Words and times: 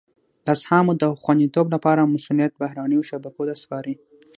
د 0.45 0.47
اسهامو 0.55 0.91
د 1.01 1.03
خوندیتوب 1.21 1.65
لپاره 1.75 2.09
مسولیت 2.13 2.53
بهرنیو 2.61 3.07
شبکو 3.09 3.41
ته 3.49 3.55
سپاري. 3.61 3.95